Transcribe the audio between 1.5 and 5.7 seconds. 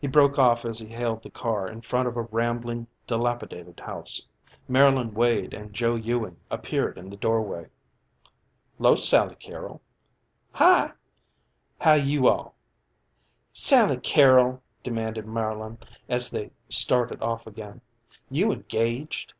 in front of a rambling, dilapidated house. Marylyn Wade